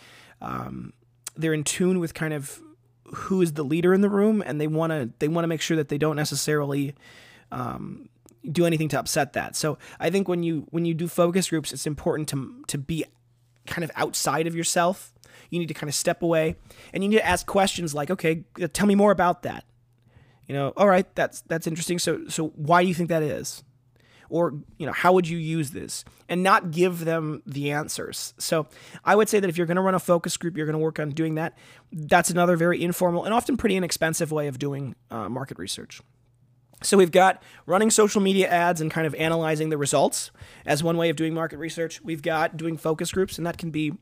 um, 0.40 0.94
they're 1.36 1.52
in 1.52 1.62
tune 1.62 2.00
with 2.00 2.14
kind 2.14 2.32
of 2.32 2.62
who 3.04 3.42
is 3.42 3.52
the 3.52 3.62
leader 3.62 3.92
in 3.92 4.00
the 4.00 4.08
room, 4.08 4.42
and 4.44 4.58
they 4.58 4.66
want 4.66 4.92
to 4.92 5.10
they 5.18 5.28
want 5.28 5.44
to 5.44 5.48
make 5.48 5.60
sure 5.60 5.76
that 5.76 5.90
they 5.90 5.98
don't 5.98 6.16
necessarily 6.16 6.94
um, 7.52 8.08
do 8.50 8.64
anything 8.64 8.88
to 8.88 8.98
upset 8.98 9.34
that. 9.34 9.54
So 9.54 9.76
I 10.00 10.08
think 10.08 10.26
when 10.26 10.42
you 10.42 10.66
when 10.70 10.86
you 10.86 10.94
do 10.94 11.06
focus 11.06 11.50
groups, 11.50 11.70
it's 11.72 11.86
important 11.86 12.28
to 12.30 12.64
to 12.68 12.78
be 12.78 13.04
kind 13.66 13.84
of 13.84 13.90
outside 13.94 14.46
of 14.46 14.56
yourself. 14.56 15.12
You 15.50 15.58
need 15.58 15.68
to 15.68 15.74
kind 15.74 15.88
of 15.88 15.94
step 15.94 16.22
away, 16.22 16.56
and 16.94 17.04
you 17.04 17.10
need 17.10 17.18
to 17.18 17.26
ask 17.26 17.46
questions 17.46 17.94
like, 17.94 18.10
"Okay, 18.10 18.44
tell 18.72 18.86
me 18.86 18.94
more 18.94 19.12
about 19.12 19.42
that." 19.42 19.64
You 20.48 20.54
know, 20.54 20.72
all 20.76 20.88
right, 20.88 21.06
that's 21.14 21.40
that's 21.42 21.66
interesting. 21.66 21.98
So 21.98 22.28
so 22.28 22.48
why 22.48 22.82
do 22.82 22.88
you 22.88 22.94
think 22.94 23.08
that 23.08 23.22
is? 23.22 23.64
Or, 24.28 24.54
you 24.76 24.86
know, 24.86 24.92
how 24.92 25.12
would 25.12 25.28
you 25.28 25.38
use 25.38 25.70
this? 25.70 26.04
And 26.28 26.42
not 26.42 26.72
give 26.72 27.04
them 27.04 27.42
the 27.46 27.70
answers. 27.70 28.34
So 28.38 28.66
I 29.04 29.14
would 29.14 29.28
say 29.28 29.38
that 29.38 29.48
if 29.48 29.56
you're 29.56 29.68
going 29.68 29.76
to 29.76 29.82
run 29.82 29.94
a 29.94 30.00
focus 30.00 30.36
group, 30.36 30.56
you're 30.56 30.66
going 30.66 30.74
to 30.74 30.80
work 30.82 30.98
on 30.98 31.10
doing 31.10 31.36
that. 31.36 31.56
That's 31.92 32.28
another 32.28 32.56
very 32.56 32.82
informal 32.82 33.24
and 33.24 33.32
often 33.32 33.56
pretty 33.56 33.76
inexpensive 33.76 34.32
way 34.32 34.48
of 34.48 34.58
doing 34.58 34.96
uh, 35.12 35.28
market 35.28 35.58
research. 35.58 36.00
So 36.82 36.96
we've 36.96 37.12
got 37.12 37.42
running 37.66 37.90
social 37.90 38.20
media 38.20 38.48
ads 38.48 38.80
and 38.80 38.90
kind 38.90 39.06
of 39.06 39.14
analyzing 39.14 39.70
the 39.70 39.78
results 39.78 40.30
as 40.66 40.82
one 40.82 40.96
way 40.96 41.08
of 41.08 41.16
doing 41.16 41.32
market 41.32 41.58
research. 41.58 42.02
We've 42.02 42.22
got 42.22 42.56
doing 42.56 42.76
focus 42.76 43.12
groups, 43.12 43.38
and 43.38 43.46
that 43.46 43.58
can 43.58 43.70
be 43.70 43.92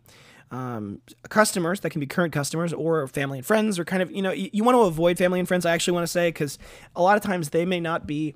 um, 0.50 1.00
customers 1.28 1.80
that 1.80 1.90
can 1.90 2.00
be 2.00 2.06
current 2.06 2.32
customers 2.32 2.72
or 2.72 3.06
family 3.08 3.38
and 3.38 3.46
friends 3.46 3.78
or 3.78 3.84
kind 3.84 4.02
of 4.02 4.10
you 4.10 4.22
know 4.22 4.32
you, 4.32 4.50
you 4.52 4.64
want 4.64 4.76
to 4.76 4.82
avoid 4.82 5.18
family 5.18 5.38
and 5.38 5.48
friends 5.48 5.66
i 5.66 5.72
actually 5.72 5.94
want 5.94 6.04
to 6.04 6.10
say 6.10 6.28
because 6.28 6.58
a 6.94 7.02
lot 7.02 7.16
of 7.16 7.22
times 7.22 7.50
they 7.50 7.64
may 7.64 7.80
not 7.80 8.06
be 8.06 8.34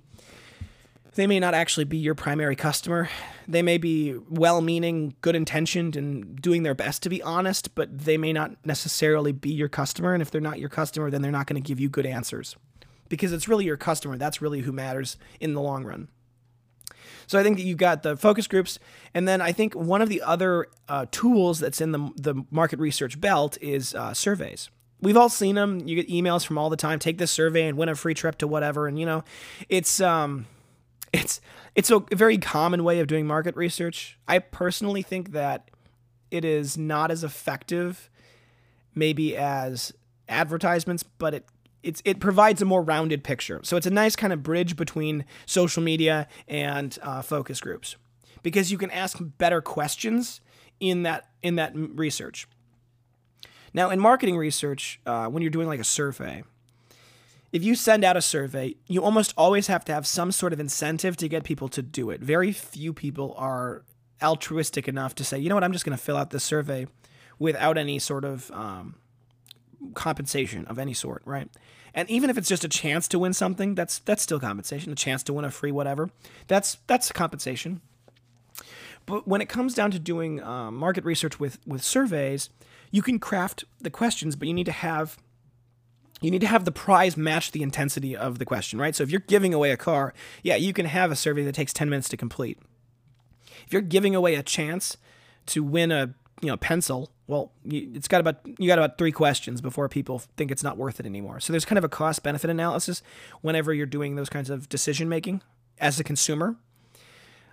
they 1.19 1.26
may 1.26 1.40
not 1.40 1.52
actually 1.52 1.82
be 1.82 1.96
your 1.96 2.14
primary 2.14 2.55
customer. 2.55 3.08
They 3.49 3.60
may 3.60 3.76
be 3.76 4.14
well-meaning 4.31 5.16
good 5.21 5.35
intentioned 5.35 5.97
and 5.97 6.40
doing 6.40 6.62
their 6.62 6.76
best 6.76 7.02
to 7.02 7.09
be 7.09 7.21
honest 7.23 7.75
but 7.75 7.99
they 7.99 8.16
may 8.16 8.33
not 8.33 8.52
necessarily 8.64 9.33
be 9.33 9.50
your 9.50 9.68
customer 9.68 10.12
and 10.12 10.23
if 10.23 10.30
they're 10.30 10.40
not 10.40 10.61
your 10.61 10.68
customer 10.68 11.11
then 11.11 11.21
they're 11.21 11.33
not 11.33 11.49
going 11.49 11.61
to 11.61 11.66
give 11.66 11.80
you 11.80 11.88
good 11.88 12.06
answers. 12.06 12.54
Because 13.09 13.33
it's 13.33 13.49
really 13.49 13.64
your 13.64 13.76
customer 13.76 14.16
that's 14.16 14.40
really 14.40 14.61
who 14.61 14.71
matters 14.71 15.16
in 15.40 15.54
the 15.54 15.61
long 15.61 15.83
run 15.83 16.06
so 17.28 17.38
I 17.38 17.42
think 17.42 17.58
that 17.58 17.62
you've 17.62 17.78
got 17.78 18.02
the 18.02 18.16
focus 18.16 18.47
groups, 18.47 18.78
and 19.12 19.28
then 19.28 19.42
I 19.42 19.52
think 19.52 19.75
one 19.75 20.00
of 20.00 20.08
the 20.08 20.23
other 20.23 20.66
uh, 20.88 21.04
tools 21.11 21.61
that's 21.61 21.80
in 21.80 21.92
the 21.92 22.11
the 22.16 22.42
market 22.50 22.80
research 22.80 23.20
belt 23.20 23.58
is 23.61 23.94
uh, 23.94 24.14
surveys. 24.14 24.70
We've 25.00 25.16
all 25.16 25.28
seen 25.28 25.54
them. 25.54 25.87
You 25.87 25.94
get 25.94 26.08
emails 26.08 26.44
from 26.44 26.58
all 26.58 26.70
the 26.70 26.76
time. 26.76 26.99
Take 26.99 27.18
this 27.18 27.30
survey 27.30 27.68
and 27.68 27.76
win 27.76 27.90
a 27.90 27.94
free 27.94 28.14
trip 28.14 28.38
to 28.38 28.49
whatever. 28.49 28.88
And 28.88 28.99
you 28.99 29.04
know, 29.04 29.25
it's 29.68 30.00
um, 30.00 30.47
it's 31.12 31.42
it's 31.75 31.90
a 31.90 32.02
very 32.12 32.38
common 32.38 32.82
way 32.82 32.99
of 32.99 33.06
doing 33.06 33.26
market 33.26 33.54
research. 33.56 34.18
I 34.26 34.38
personally 34.38 35.02
think 35.02 35.32
that 35.32 35.70
it 36.30 36.47
is 36.47 36.78
not 36.78 37.11
as 37.11 37.23
effective, 37.23 38.08
maybe 38.94 39.37
as 39.37 39.92
advertisements, 40.30 41.02
but 41.02 41.35
it 41.35 41.44
it's 41.82 42.02
it 42.04 42.20
provides 42.20 42.61
a 42.62 42.64
more 42.64 42.82
rounded 42.82 43.23
picture. 43.25 43.61
So 43.62 43.76
it's 43.76 43.87
a 43.87 43.90
nice 43.90 44.16
kind 44.16 44.32
of 44.32 44.42
bridge 44.42 44.76
between 44.76 45.25
social 45.47 45.82
media 45.82 46.28
and 46.47 46.99
uh, 47.02 47.23
focus 47.23 47.61
groups 47.61 47.97
because 48.42 48.73
you 48.73 48.78
can 48.78 48.90
ask 48.90 49.18
better 49.20 49.61
questions 49.61 50.40
in 50.80 51.02
that 51.04 51.28
in 51.42 51.56
that 51.56 51.73
research. 51.75 52.47
Now, 53.75 53.90
in 53.90 54.00
marketing 54.00 54.37
research, 54.37 55.00
uh, 55.06 55.26
when 55.26 55.42
you're 55.42 55.50
doing 55.50 55.68
like 55.68 55.80
a 55.80 55.85
survey, 55.85 56.42
if 57.52 57.62
you 57.62 57.75
send 57.75 58.04
out 58.04 58.16
a 58.16 58.23
survey, 58.23 58.75
you 58.87 59.02
almost 59.02 59.35
always 59.37 59.66
have 59.66 59.85
to 59.87 59.94
have 59.94 60.06
some 60.06 60.32
sort 60.32 60.52
of 60.52 60.61
incentive 60.61 61.16
to 61.18 61.28
get 61.28 61.44
people 61.44 61.68
to 61.68 61.82
do 61.82 62.11
it. 62.11 62.20
Very 62.20 62.52
few 62.52 62.92
people 62.92 63.35
are 63.37 63.85
altruistic 64.23 64.88
enough 64.88 65.14
to 65.16 65.25
say, 65.25 65.38
you 65.38 65.49
know 65.49 65.54
what, 65.54 65.64
I'm 65.64 65.73
just 65.73 65.85
going 65.85 65.97
to 65.97 66.02
fill 66.02 66.16
out 66.16 66.30
this 66.30 66.44
survey 66.44 66.87
without 67.38 67.78
any 67.78 67.99
sort 67.99 68.25
of 68.25 68.50
um, 68.52 68.97
compensation 69.94 70.64
of 70.66 70.78
any 70.78 70.94
sort, 70.94 71.23
right? 71.25 71.49
And 71.94 72.08
even 72.11 72.30
if 72.30 72.38
it's 72.38 72.49
just 72.49 72.64
a 72.64 72.68
chance 72.68 73.08
to 73.08 73.18
win 73.18 73.32
something, 73.32 73.75
that's 73.75 73.99
that's 74.00 74.23
still 74.23 74.40
compensation. 74.40 74.92
A 74.92 74.97
chance 74.97 75.23
to 75.25 75.32
win 75.32 75.44
a 75.44 75.50
free 75.50 75.73
whatever, 75.73 76.11
that's 76.47 76.78
that's 76.87 77.11
compensation. 77.12 77.80
But 79.06 79.26
when 79.26 79.40
it 79.40 79.49
comes 79.49 79.75
down 79.75 79.90
to 79.92 79.99
doing 79.99 80.42
um, 80.42 80.76
market 80.76 81.04
research 81.04 81.40
with 81.40 81.58
with 81.66 81.82
surveys, 81.82 82.50
you 82.90 83.02
can 83.02 83.18
craft 83.18 83.64
the 83.80 83.90
questions, 83.90 84.37
but 84.37 84.49
you 84.49 84.54
need 84.54 84.66
to 84.66 84.73
have 84.73 85.18
you 86.20 86.30
need 86.30 86.40
to 86.40 86.47
have 86.47 86.64
the 86.64 86.73
prize 86.73 87.16
match 87.16 87.52
the 87.52 87.62
intensity 87.62 88.16
of 88.16 88.38
the 88.38 88.44
question, 88.44 88.78
right? 88.78 88.94
So 88.94 89.02
if 89.04 89.11
you're 89.11 89.20
giving 89.20 89.54
away 89.54 89.70
a 89.70 89.76
car, 89.76 90.14
yeah, 90.42 90.56
you 90.56 90.73
can 90.73 90.87
have 90.87 91.11
a 91.11 91.16
survey 91.16 91.44
that 91.44 91.54
takes 91.54 91.73
10 91.73 91.88
minutes 91.88 92.08
to 92.08 92.16
complete. 92.16 92.58
If 93.66 93.73
you're 93.73 93.82
giving 93.82 94.14
away 94.14 94.35
a 94.35 94.42
chance 94.42 94.97
to 95.47 95.62
win 95.62 95.92
a 95.92 96.14
you 96.42 96.49
know 96.49 96.56
pencil, 96.56 97.11
well, 97.28 97.52
you, 97.62 97.90
it's 97.94 98.08
got 98.08 98.20
about 98.20 98.40
you 98.58 98.66
got 98.66 98.78
about 98.78 98.99
three 98.99 99.12
questions 99.12 99.61
before 99.61 99.88
people 99.88 100.18
think 100.37 100.50
it's 100.50 100.64
not 100.64 100.76
worth 100.76 100.99
it 100.99 101.06
anymore. 101.06 101.38
So 101.38 101.52
there's 101.52 101.66
kind 101.66 101.78
of 101.78 101.85
a 101.85 101.88
cost 101.88 102.23
benefit 102.23 102.50
analysis 102.50 103.02
whenever 103.42 103.73
you're 103.73 103.87
doing 103.87 104.16
those 104.16 104.30
kinds 104.30 104.50
of 104.50 104.68
decision 104.68 105.08
making 105.08 105.42
as 105.78 106.00
a 106.00 106.04
consumer. 106.04 106.56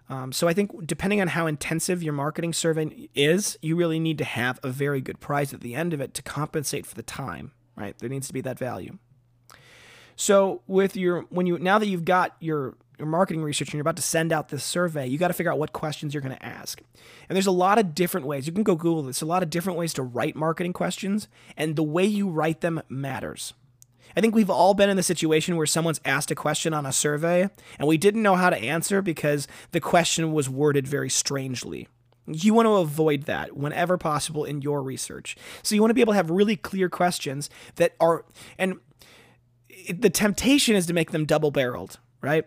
Um, 0.08 0.32
so 0.32 0.48
I 0.48 0.54
think 0.54 0.88
depending 0.88 1.20
on 1.20 1.28
how 1.28 1.46
intensive 1.46 2.02
your 2.02 2.14
marketing 2.14 2.54
survey 2.54 3.10
is, 3.14 3.58
you 3.62 3.76
really 3.76 4.00
need 4.00 4.18
to 4.20 4.24
have 4.24 4.60
a 4.64 4.70
very 4.70 5.02
good 5.02 5.20
prize 5.20 5.54
at 5.54 5.60
the 5.62 5.76
end 5.76 5.94
of 5.94 6.00
it 6.00 6.14
to 6.14 6.22
compensate 6.22 6.86
for 6.86 6.96
the 6.96 7.04
time. 7.04 7.52
Right? 7.76 7.98
There 8.00 8.10
needs 8.10 8.28
to 8.28 8.34
be 8.34 8.42
that 8.42 8.58
value. 8.58 8.98
So 10.16 10.62
with 10.68 10.96
your 10.96 11.24
when 11.24 11.46
you 11.48 11.60
now 11.60 11.80
that 11.80 11.88
you've 11.88 12.06
got 12.06 12.38
your 12.40 12.76
your 12.98 13.08
marketing 13.08 13.44
research 13.44 13.70
and 13.70 13.76
you're 13.76 13.82
about 13.82 13.96
to 13.98 14.02
send 14.02 14.32
out 14.32 14.50
this 14.50 14.64
survey, 14.64 15.08
you 15.08 15.18
got 15.18 15.28
to 15.30 15.34
figure 15.34 15.52
out 15.52 15.60
what 15.60 15.74
questions 15.74 16.14
you're 16.14 16.22
going 16.22 16.36
to 16.36 16.46
ask. 16.46 16.82
And 17.28 17.36
there's 17.36 17.48
a 17.48 17.52
lot 17.52 17.78
of 17.78 17.96
different 17.96 18.26
ways. 18.26 18.48
You 18.48 18.54
can 18.54 18.64
go 18.64 18.76
Google 18.76 19.04
this. 19.04 19.22
A 19.22 19.26
lot 19.26 19.44
of 19.44 19.50
different 19.50 19.78
ways 19.80 19.94
to 19.96 20.04
write 20.04 20.36
marketing 20.36 20.74
questions, 20.74 21.28
and 21.58 21.76
the 21.76 21.84
way 21.84 22.06
you 22.06 22.30
write 22.30 22.62
them 22.62 22.82
matters. 22.90 23.54
I 24.16 24.22
think 24.22 24.34
we've 24.34 24.50
all 24.50 24.74
been 24.74 24.90
in 24.90 24.98
the 24.98 25.04
situation 25.04 25.58
where 25.58 25.66
someone's 25.66 26.00
asked 26.06 26.32
a 26.32 26.36
question 26.36 26.74
on 26.74 26.86
a 26.86 26.94
survey 26.94 27.50
and 27.78 27.88
we 27.88 27.98
didn't 27.98 28.24
know 28.24 28.36
how 28.36 28.50
to 28.50 28.58
answer 28.58 29.02
because 29.02 29.48
the 29.72 29.82
question 29.82 30.32
was 30.32 30.50
worded 30.50 30.88
very 30.88 31.10
strangely. 31.10 31.90
You 32.26 32.54
want 32.54 32.66
to 32.66 32.76
avoid 32.76 33.24
that 33.24 33.58
whenever 33.58 33.98
possible 33.98 34.46
in 34.46 34.62
your 34.62 34.82
research. 34.82 35.36
So 35.64 35.76
you 35.76 35.82
want 35.82 35.90
to 35.90 35.96
be 35.96 36.02
able 36.02 36.14
to 36.14 36.18
have 36.18 36.30
really 36.30 36.56
clear 36.56 36.90
questions 36.90 37.50
that 37.76 37.94
are, 38.00 38.26
and 38.58 38.80
the 39.94 40.10
temptation 40.10 40.76
is 40.76 40.86
to 40.88 40.94
make 40.94 41.12
them 41.12 41.26
double 41.26 41.52
barreled, 41.52 42.00
right? 42.22 42.46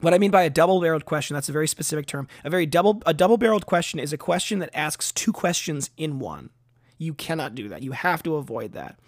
What 0.00 0.12
I 0.12 0.18
mean 0.18 0.30
by 0.30 0.42
a 0.42 0.50
double-barreled 0.50 1.06
question, 1.06 1.34
that's 1.34 1.48
a 1.48 1.52
very 1.52 1.68
specific 1.68 2.06
term. 2.06 2.28
A 2.44 2.50
very 2.50 2.66
double 2.66 3.02
a 3.06 3.14
double-barreled 3.14 3.66
question 3.66 3.98
is 3.98 4.12
a 4.12 4.18
question 4.18 4.58
that 4.58 4.70
asks 4.74 5.10
two 5.12 5.32
questions 5.32 5.90
in 5.96 6.18
one. 6.18 6.50
You 6.98 7.14
cannot 7.14 7.54
do 7.54 7.68
that. 7.68 7.82
You 7.82 7.92
have 7.92 8.22
to 8.24 8.36
avoid 8.36 8.72
that. 8.72 8.98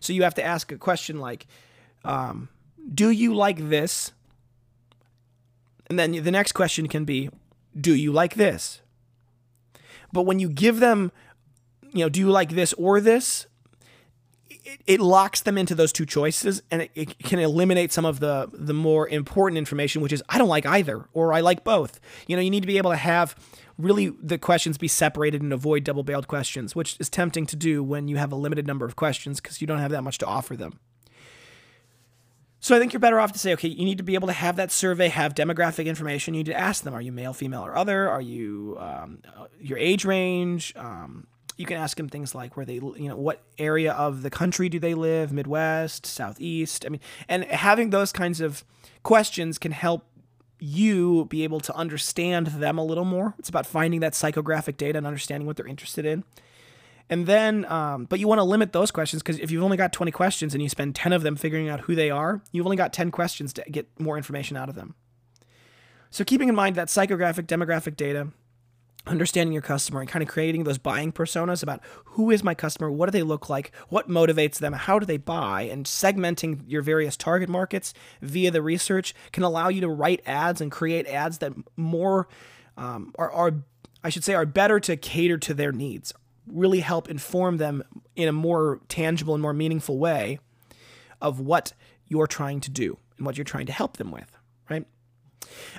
So 0.00 0.12
you 0.12 0.22
have 0.22 0.34
to 0.34 0.42
ask 0.44 0.72
a 0.72 0.78
question 0.78 1.18
like, 1.18 1.46
um, 2.04 2.48
"Do 2.92 3.10
you 3.10 3.34
like 3.34 3.68
this?" 3.68 4.12
And 5.88 5.98
then 5.98 6.12
the 6.12 6.30
next 6.30 6.52
question 6.52 6.88
can 6.88 7.04
be, 7.04 7.30
"Do 7.78 7.94
you 7.94 8.12
like 8.12 8.34
this?" 8.34 8.80
But 10.12 10.22
when 10.22 10.38
you 10.38 10.48
give 10.48 10.80
them, 10.80 11.12
you 11.92 12.00
know, 12.04 12.08
"Do 12.08 12.20
you 12.20 12.30
like 12.30 12.50
this 12.50 12.72
or 12.74 13.00
this?" 13.00 13.46
It, 14.68 14.82
it, 14.86 15.00
locks 15.00 15.40
them 15.40 15.56
into 15.56 15.74
those 15.74 15.92
two 15.92 16.04
choices 16.04 16.62
and 16.70 16.82
it, 16.82 16.90
it, 16.94 17.18
can 17.18 17.38
eliminate 17.38 17.92
some 17.92 18.04
of 18.04 18.20
the 18.20 18.48
the 18.52 18.74
more 18.74 19.08
important 19.08 19.58
information 19.58 20.02
which 20.02 20.12
is 20.12 20.22
i 20.28 20.38
don't 20.38 20.48
like 20.48 20.66
either 20.66 21.06
or 21.12 21.32
i 21.32 21.40
like 21.40 21.64
both 21.64 22.00
you 22.26 22.36
know 22.36 22.42
you 22.42 22.50
need 22.50 22.60
to 22.60 22.66
be 22.66 22.78
able 22.78 22.90
to 22.90 22.96
have 22.96 23.34
really 23.78 24.12
the 24.22 24.36
questions 24.38 24.76
be 24.76 24.88
separated 24.88 25.40
and 25.40 25.52
avoid 25.52 25.84
double 25.84 26.02
barreled 26.02 26.28
questions 26.28 26.76
which 26.76 26.96
is 27.00 27.08
tempting 27.08 27.46
to 27.46 27.56
do 27.56 27.82
when 27.82 28.08
you 28.08 28.16
have 28.16 28.30
a 28.30 28.36
limited 28.36 28.66
number 28.66 28.84
of 28.84 28.96
questions 28.96 29.40
because 29.40 29.60
you 29.60 29.66
don't 29.66 29.78
have 29.78 29.90
that 29.90 30.02
much 30.02 30.18
to 30.18 30.26
offer 30.26 30.56
them 30.56 30.78
so 32.60 32.74
I 32.74 32.80
think 32.80 32.92
you're 32.92 32.98
better 32.98 33.20
off 33.20 33.32
to 33.32 33.38
say, 33.38 33.52
okay, 33.52 33.68
you 33.68 33.84
need 33.84 33.98
to 33.98 34.04
be 34.04 34.14
able 34.14 34.26
to 34.26 34.34
have 34.34 34.56
that 34.56 34.72
survey 34.72 35.08
have 35.08 35.32
demographic 35.32 35.86
information. 35.86 36.34
You 36.34 36.40
need 36.40 36.46
to 36.46 36.58
ask 36.58 36.82
them: 36.82 36.92
Are 36.92 37.00
you 37.00 37.12
male, 37.12 37.32
female, 37.32 37.64
or 37.64 37.76
other? 37.76 38.08
Are 38.08 38.20
you 38.20 38.76
um, 38.80 39.22
your 39.60 39.78
age 39.78 40.04
range? 40.04 40.74
Um, 40.74 41.28
you 41.58 41.66
can 41.66 41.76
ask 41.76 41.96
them 41.96 42.08
things 42.08 42.34
like 42.34 42.56
where 42.56 42.64
they, 42.64 42.74
you 42.74 43.08
know, 43.08 43.16
what 43.16 43.42
area 43.58 43.92
of 43.92 44.22
the 44.22 44.30
country 44.30 44.68
do 44.68 44.78
they 44.78 44.94
live, 44.94 45.32
Midwest, 45.32 46.06
Southeast. 46.06 46.86
I 46.86 46.88
mean, 46.88 47.00
and 47.28 47.44
having 47.44 47.90
those 47.90 48.12
kinds 48.12 48.40
of 48.40 48.64
questions 49.02 49.58
can 49.58 49.72
help 49.72 50.06
you 50.60 51.26
be 51.26 51.42
able 51.44 51.60
to 51.60 51.74
understand 51.74 52.46
them 52.46 52.78
a 52.78 52.84
little 52.84 53.04
more. 53.04 53.34
It's 53.38 53.48
about 53.48 53.66
finding 53.66 54.00
that 54.00 54.12
psychographic 54.12 54.76
data 54.76 54.98
and 54.98 55.06
understanding 55.06 55.46
what 55.46 55.56
they're 55.56 55.66
interested 55.66 56.06
in. 56.06 56.24
And 57.10 57.26
then, 57.26 57.64
um, 57.66 58.04
but 58.04 58.20
you 58.20 58.28
want 58.28 58.38
to 58.38 58.44
limit 58.44 58.72
those 58.72 58.90
questions 58.92 59.22
because 59.22 59.40
if 59.40 59.50
you've 59.50 59.62
only 59.62 59.76
got 59.76 59.92
20 59.92 60.12
questions 60.12 60.54
and 60.54 60.62
you 60.62 60.68
spend 60.68 60.94
10 60.94 61.12
of 61.12 61.22
them 61.22 61.34
figuring 61.36 61.68
out 61.68 61.80
who 61.82 61.96
they 61.96 62.10
are, 62.10 62.40
you've 62.52 62.66
only 62.66 62.76
got 62.76 62.92
10 62.92 63.10
questions 63.10 63.52
to 63.54 63.64
get 63.70 63.88
more 63.98 64.16
information 64.16 64.56
out 64.56 64.68
of 64.68 64.76
them. 64.76 64.94
So, 66.10 66.24
keeping 66.24 66.48
in 66.48 66.54
mind 66.54 66.76
that 66.76 66.88
psychographic 66.88 67.46
demographic 67.46 67.96
data 67.96 68.28
understanding 69.08 69.52
your 69.52 69.62
customer 69.62 70.00
and 70.00 70.08
kind 70.08 70.22
of 70.22 70.28
creating 70.28 70.64
those 70.64 70.78
buying 70.78 71.12
personas 71.12 71.62
about 71.62 71.80
who 72.04 72.30
is 72.30 72.44
my 72.44 72.54
customer, 72.54 72.90
what 72.90 73.06
do 73.06 73.10
they 73.10 73.22
look 73.22 73.48
like, 73.48 73.72
what 73.88 74.08
motivates 74.08 74.58
them, 74.58 74.72
how 74.72 74.98
do 74.98 75.06
they 75.06 75.16
buy, 75.16 75.62
and 75.62 75.86
segmenting 75.86 76.62
your 76.66 76.82
various 76.82 77.16
target 77.16 77.48
markets 77.48 77.94
via 78.20 78.50
the 78.50 78.62
research 78.62 79.14
can 79.32 79.42
allow 79.42 79.68
you 79.68 79.80
to 79.80 79.88
write 79.88 80.20
ads 80.26 80.60
and 80.60 80.70
create 80.70 81.06
ads 81.06 81.38
that 81.38 81.52
more 81.76 82.28
um, 82.76 83.12
are, 83.18 83.30
are, 83.30 83.54
I 84.04 84.10
should 84.10 84.24
say, 84.24 84.34
are 84.34 84.46
better 84.46 84.78
to 84.80 84.96
cater 84.96 85.38
to 85.38 85.54
their 85.54 85.72
needs, 85.72 86.12
really 86.46 86.80
help 86.80 87.08
inform 87.08 87.56
them 87.56 87.82
in 88.14 88.28
a 88.28 88.32
more 88.32 88.80
tangible 88.88 89.34
and 89.34 89.42
more 89.42 89.52
meaningful 89.52 89.98
way 89.98 90.38
of 91.20 91.40
what 91.40 91.72
you're 92.06 92.26
trying 92.26 92.60
to 92.60 92.70
do 92.70 92.98
and 93.16 93.26
what 93.26 93.36
you're 93.36 93.44
trying 93.44 93.66
to 93.66 93.72
help 93.72 93.96
them 93.96 94.10
with, 94.10 94.30
right? 94.70 94.86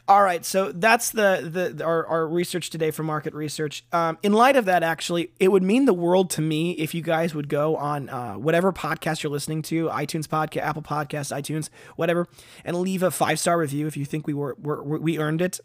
All 0.07 0.23
right, 0.23 0.43
so 0.43 0.71
that's 0.71 1.11
the 1.11 1.73
the 1.75 1.83
our, 1.83 2.05
our 2.07 2.27
research 2.27 2.69
today 2.69 2.91
for 2.91 3.03
market 3.03 3.33
research. 3.33 3.83
Um, 3.91 4.17
in 4.23 4.33
light 4.33 4.55
of 4.55 4.65
that, 4.65 4.83
actually, 4.83 5.31
it 5.39 5.51
would 5.51 5.63
mean 5.63 5.85
the 5.85 5.93
world 5.93 6.29
to 6.31 6.41
me 6.41 6.71
if 6.71 6.93
you 6.93 7.01
guys 7.01 7.35
would 7.35 7.49
go 7.49 7.75
on 7.75 8.09
uh, 8.09 8.33
whatever 8.33 8.71
podcast 8.71 9.23
you're 9.23 9.31
listening 9.31 9.61
to, 9.63 9.88
iTunes 9.89 10.25
podcast, 10.25 10.61
Apple 10.61 10.81
Podcast, 10.81 11.35
iTunes, 11.35 11.69
whatever, 11.95 12.27
and 12.65 12.77
leave 12.77 13.03
a 13.03 13.11
five 13.11 13.39
star 13.39 13.57
review 13.57 13.88
if 13.88 13.95
you 13.97 14.05
think 14.05 14.25
we 14.25 14.33
were, 14.33 14.55
were 14.59 14.81
we 14.99 15.19
earned 15.19 15.41
it. 15.41 15.59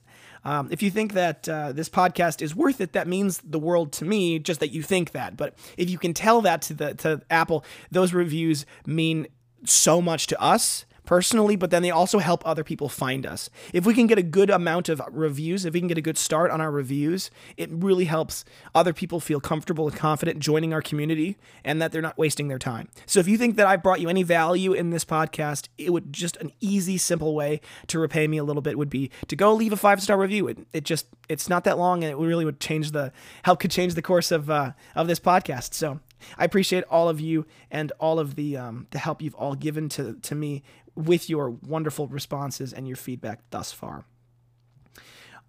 Um, 0.44 0.68
if 0.70 0.82
you 0.82 0.90
think 0.90 1.14
that 1.14 1.49
uh, 1.49 1.73
this 1.73 1.88
podcast 1.88 2.42
is 2.42 2.54
worth 2.54 2.80
it, 2.80 2.92
that 2.92 3.08
means 3.08 3.40
the 3.44 3.58
world 3.58 3.92
to 3.94 4.04
me. 4.04 4.38
Just 4.38 4.61
that 4.61 4.73
you 4.73 4.82
think 4.82 5.12
that, 5.12 5.37
but 5.37 5.54
if 5.76 5.88
you 5.88 5.99
can 5.99 6.12
tell 6.12 6.42
that 6.42 6.62
to 6.62 6.75
the 6.75 6.94
to 6.94 7.23
Apple, 7.30 7.64
those 7.90 8.12
reviews 8.12 8.66
mean 8.87 9.26
so 9.64 10.02
much 10.02 10.26
to 10.26 10.40
us 10.40 10.84
personally, 11.04 11.56
but 11.56 11.70
then 11.70 11.82
they 11.82 11.90
also 11.90 12.18
help 12.18 12.46
other 12.46 12.64
people 12.64 12.88
find 12.88 13.26
us. 13.26 13.50
If 13.73 13.87
we 13.87 13.94
can 13.94 14.06
get 14.06 14.18
a 14.18 14.23
good 14.23 14.50
amount 14.50 14.88
of 14.88 15.02
reviews, 15.11 15.64
if 15.64 15.75
we 15.75 15.80
can 15.80 15.88
get 15.88 15.99
a 15.99 16.02
good 16.02 16.18
start 16.18 16.50
on 16.50 16.61
our 16.61 16.70
reviews, 16.70 17.30
it 17.56 17.70
really 17.70 18.04
helps 18.06 18.44
other 18.75 18.92
people 18.92 19.20
feel 19.20 19.40
comfortable 19.40 19.88
and 19.88 19.96
confident 19.96 20.38
joining 20.38 20.73
our 20.73 20.82
community 20.82 21.37
and 21.64 21.80
that 21.80 21.92
they're 21.92 22.02
not 22.02 22.18
wasting 22.18 22.49
their 22.49 22.58
time. 22.58 22.88
So 23.06 23.20
if 23.20 23.28
you 23.28 23.37
think 23.37 23.56
that 23.56 23.66
I've 23.66 23.82
brought 23.82 24.00
you 24.00 24.08
any 24.08 24.23
value 24.23 24.73
in 24.73 24.90
this 24.90 25.04
podcast, 25.04 25.68
it 25.78 25.92
would 25.92 26.12
just 26.12 26.37
an 26.38 26.52
easy, 26.61 26.99
simple 26.99 27.34
way 27.34 27.61
to 27.88 27.99
repay 27.99 28.26
me 28.26 28.38
a 28.38 28.44
little 28.44 28.62
bit 28.62 28.78
would 28.78 28.90
be 28.90 29.11
to 29.28 29.37
go 29.37 29.54
leave 29.54 29.73
a 29.73 29.76
five 29.76 30.02
star 30.02 30.18
review. 30.18 30.49
It, 30.49 30.58
it 30.73 30.84
just 30.84 31.06
it's 31.28 31.49
not 31.49 31.64
that 31.64 31.78
long 31.78 32.02
and 32.02 32.11
it 32.11 32.16
really 32.16 32.44
would 32.44 32.61
change 32.61 32.92
the 32.92 33.12
help 33.44 33.61
could 33.61 33.70
change 33.70 33.94
the 33.94 34.02
course 34.02 34.30
of 34.30 34.50
uh, 34.50 34.73
of 34.94 35.06
this 35.06 35.20
podcast. 35.20 35.75
So 35.75 36.00
I 36.38 36.44
appreciate 36.44 36.84
all 36.84 37.08
of 37.08 37.20
you 37.20 37.46
and 37.70 37.92
all 37.99 38.18
of 38.18 38.34
the 38.34 38.56
um, 38.56 38.87
the 38.90 38.99
help 38.99 39.23
you've 39.23 39.34
all 39.34 39.54
given 39.54 39.88
to 39.90 40.14
to 40.14 40.34
me 40.34 40.62
with 40.95 41.29
your 41.29 41.51
wonderful 41.51 42.07
responses 42.09 42.73
and 42.73 42.87
your 42.87 42.97
feedback 42.97 43.41
thus 43.51 43.73
far. 43.73 44.05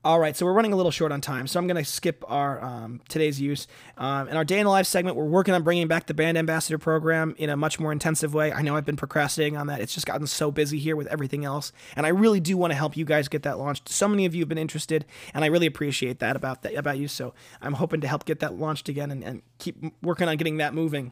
All 0.05 0.19
right, 0.19 0.37
so 0.37 0.45
we're 0.45 0.53
running 0.53 0.71
a 0.71 0.75
little 0.75 0.91
short 0.91 1.11
on 1.11 1.19
time, 1.19 1.47
so 1.47 1.59
I'm 1.59 1.65
going 1.65 1.83
to 1.83 1.89
skip 1.89 2.23
our 2.27 2.63
um, 2.63 3.01
today's 3.09 3.41
use. 3.41 3.67
Um, 3.97 4.27
in 4.27 4.37
our 4.37 4.45
day 4.45 4.59
in 4.59 4.65
the 4.65 4.69
life 4.69 4.85
segment, 4.85 5.17
we're 5.17 5.25
working 5.25 5.55
on 5.55 5.63
bringing 5.63 5.87
back 5.87 6.05
the 6.05 6.13
band 6.13 6.37
ambassador 6.37 6.77
program 6.77 7.33
in 7.39 7.49
a 7.49 7.57
much 7.57 7.79
more 7.79 7.91
intensive 7.91 8.31
way. 8.31 8.53
I 8.53 8.61
know 8.61 8.75
I've 8.75 8.85
been 8.85 8.97
procrastinating 8.97 9.57
on 9.57 9.65
that; 9.65 9.81
it's 9.81 9.95
just 9.95 10.05
gotten 10.05 10.27
so 10.27 10.51
busy 10.51 10.77
here 10.77 10.95
with 10.95 11.07
everything 11.07 11.43
else, 11.43 11.71
and 11.95 12.05
I 12.05 12.09
really 12.09 12.39
do 12.39 12.55
want 12.55 12.69
to 12.69 12.77
help 12.77 12.95
you 12.95 13.03
guys 13.03 13.27
get 13.27 13.41
that 13.41 13.57
launched. 13.57 13.89
So 13.89 14.07
many 14.07 14.27
of 14.27 14.35
you 14.35 14.41
have 14.41 14.47
been 14.47 14.59
interested, 14.59 15.05
and 15.33 15.43
I 15.43 15.47
really 15.47 15.65
appreciate 15.65 16.19
that 16.19 16.35
about 16.35 16.61
that 16.61 16.75
about 16.75 16.99
you. 16.99 17.07
So 17.07 17.33
I'm 17.59 17.73
hoping 17.73 18.01
to 18.01 18.07
help 18.07 18.25
get 18.25 18.41
that 18.41 18.59
launched 18.59 18.87
again 18.87 19.09
and, 19.09 19.23
and 19.23 19.41
keep 19.57 19.77
working 20.01 20.27
on 20.27 20.37
getting 20.37 20.57
that 20.57 20.73
moving. 20.73 21.11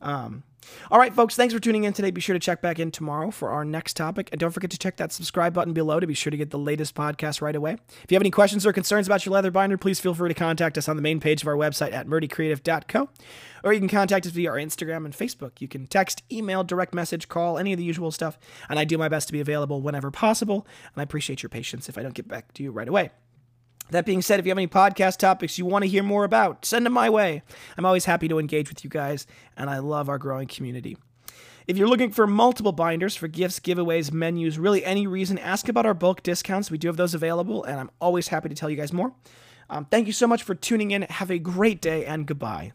Um, 0.00 0.44
all 0.90 0.98
right, 0.98 1.14
folks, 1.14 1.36
thanks 1.36 1.54
for 1.54 1.60
tuning 1.60 1.84
in 1.84 1.92
today. 1.92 2.10
Be 2.10 2.20
sure 2.20 2.34
to 2.34 2.40
check 2.40 2.60
back 2.60 2.78
in 2.78 2.90
tomorrow 2.90 3.30
for 3.30 3.50
our 3.50 3.64
next 3.64 3.96
topic. 3.96 4.28
And 4.32 4.40
don't 4.40 4.50
forget 4.50 4.70
to 4.70 4.78
check 4.78 4.96
that 4.96 5.12
subscribe 5.12 5.54
button 5.54 5.72
below 5.72 6.00
to 6.00 6.06
be 6.06 6.14
sure 6.14 6.30
to 6.30 6.36
get 6.36 6.50
the 6.50 6.58
latest 6.58 6.94
podcast 6.94 7.40
right 7.40 7.56
away. 7.56 7.72
If 7.72 8.10
you 8.10 8.14
have 8.14 8.22
any 8.22 8.30
questions 8.30 8.66
or 8.66 8.72
concerns 8.72 9.06
about 9.06 9.24
your 9.24 9.32
leather 9.32 9.50
binder, 9.50 9.78
please 9.78 10.00
feel 10.00 10.14
free 10.14 10.28
to 10.28 10.34
contact 10.34 10.76
us 10.78 10.88
on 10.88 10.96
the 10.96 11.02
main 11.02 11.20
page 11.20 11.42
of 11.42 11.48
our 11.48 11.56
website 11.56 11.92
at 11.92 12.06
murdycreative.co. 12.06 13.08
Or 13.62 13.72
you 13.72 13.78
can 13.78 13.88
contact 13.88 14.26
us 14.26 14.32
via 14.32 14.50
our 14.50 14.56
Instagram 14.56 15.04
and 15.04 15.14
Facebook. 15.14 15.60
You 15.60 15.68
can 15.68 15.86
text, 15.86 16.22
email, 16.30 16.64
direct 16.64 16.94
message, 16.94 17.28
call, 17.28 17.58
any 17.58 17.72
of 17.72 17.78
the 17.78 17.84
usual 17.84 18.10
stuff. 18.10 18.38
And 18.68 18.78
I 18.78 18.84
do 18.84 18.98
my 18.98 19.08
best 19.08 19.28
to 19.28 19.32
be 19.32 19.40
available 19.40 19.80
whenever 19.80 20.10
possible. 20.10 20.66
And 20.94 21.00
I 21.00 21.02
appreciate 21.02 21.42
your 21.42 21.50
patience 21.50 21.88
if 21.88 21.98
I 21.98 22.02
don't 22.02 22.14
get 22.14 22.28
back 22.28 22.52
to 22.54 22.62
you 22.62 22.70
right 22.70 22.88
away. 22.88 23.10
That 23.90 24.06
being 24.06 24.22
said, 24.22 24.38
if 24.38 24.46
you 24.46 24.50
have 24.50 24.58
any 24.58 24.68
podcast 24.68 25.18
topics 25.18 25.58
you 25.58 25.66
want 25.66 25.82
to 25.84 25.88
hear 25.88 26.02
more 26.02 26.24
about, 26.24 26.64
send 26.64 26.86
them 26.86 26.92
my 26.92 27.10
way. 27.10 27.42
I'm 27.76 27.84
always 27.84 28.04
happy 28.04 28.28
to 28.28 28.38
engage 28.38 28.68
with 28.68 28.84
you 28.84 28.90
guys, 28.90 29.26
and 29.56 29.68
I 29.68 29.78
love 29.78 30.08
our 30.08 30.18
growing 30.18 30.48
community. 30.48 30.96
If 31.66 31.76
you're 31.76 31.88
looking 31.88 32.10
for 32.10 32.26
multiple 32.26 32.72
binders 32.72 33.14
for 33.14 33.28
gifts, 33.28 33.60
giveaways, 33.60 34.12
menus, 34.12 34.58
really 34.58 34.84
any 34.84 35.06
reason, 35.06 35.38
ask 35.38 35.68
about 35.68 35.86
our 35.86 35.94
bulk 35.94 36.22
discounts. 36.22 36.70
We 36.70 36.78
do 36.78 36.88
have 36.88 36.96
those 36.96 37.14
available, 37.14 37.64
and 37.64 37.78
I'm 37.78 37.90
always 38.00 38.28
happy 38.28 38.48
to 38.48 38.54
tell 38.54 38.70
you 38.70 38.76
guys 38.76 38.92
more. 38.92 39.12
Um, 39.68 39.84
thank 39.84 40.06
you 40.06 40.12
so 40.12 40.26
much 40.26 40.42
for 40.42 40.54
tuning 40.54 40.90
in. 40.90 41.02
Have 41.02 41.30
a 41.30 41.38
great 41.38 41.80
day, 41.80 42.04
and 42.04 42.26
goodbye. 42.26 42.72